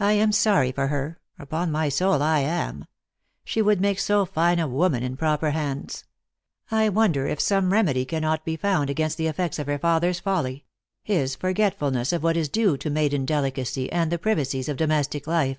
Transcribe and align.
"I 0.00 0.14
am 0.14 0.32
sorry 0.32 0.72
for 0.72 0.86
her, 0.86 1.20
upon 1.38 1.70
my 1.70 1.90
soul 1.90 2.22
I 2.22 2.38
am. 2.38 2.86
She 3.44 3.60
would 3.60 3.78
make 3.78 3.98
so 3.98 4.24
fine 4.24 4.58
a 4.58 4.66
woman 4.66 5.02
in 5.02 5.18
proper 5.18 5.50
hands! 5.50 6.06
I 6.70 6.88
wonder 6.88 7.26
if 7.26 7.38
some 7.38 7.70
remedy 7.70 8.06
cannot 8.06 8.46
be 8.46 8.56
found 8.56 8.88
against 8.88 9.18
the 9.18 9.26
effects 9.26 9.58
of 9.58 9.66
her 9.66 9.78
father 9.78 10.08
s 10.08 10.18
folly 10.20 10.64
his 11.02 11.34
forgetfulness 11.36 12.10
of 12.14 12.22
what 12.22 12.38
is 12.38 12.48
due 12.48 12.78
to 12.78 12.88
maiden 12.88 13.26
delicacy 13.26 13.92
and 13.92 14.10
the 14.10 14.18
privacies 14.18 14.66
of 14.66 14.78
domes 14.78 15.06
tic 15.08 15.26
life 15.26 15.58